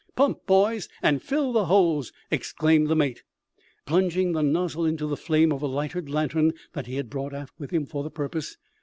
"Pump, 0.15 0.47
boys, 0.47 0.89
and 1.03 1.21
fill 1.21 1.53
the 1.53 1.65
hose," 1.65 2.11
exclaimed 2.31 2.87
the 2.87 2.95
mate, 2.95 3.21
plunging 3.85 4.31
the 4.31 4.41
nozzle 4.41 4.83
into 4.83 5.05
the 5.05 5.15
flame 5.15 5.51
of 5.53 5.61
a 5.61 5.67
lighted 5.67 6.09
lantern 6.09 6.53
that 6.73 6.87
he 6.87 6.95
had 6.95 7.07
brought 7.07 7.35
aft 7.35 7.53
with 7.59 7.69
him 7.69 7.85
for 7.85 8.01
the 8.01 8.09
purpose. 8.09 8.57